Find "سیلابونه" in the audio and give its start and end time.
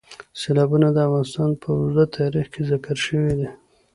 0.39-0.87